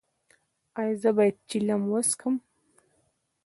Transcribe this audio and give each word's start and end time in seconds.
ایا 0.79 0.93
زه 1.01 1.09
باید 1.17 1.35
چلم 1.49 1.81
وڅکوم؟ 1.91 2.35